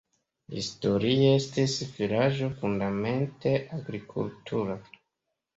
[0.59, 4.83] Historie estis vilaĝo fundamente agrikultura.